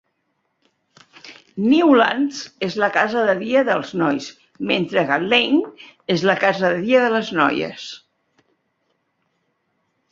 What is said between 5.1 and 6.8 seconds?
que Laing és la casa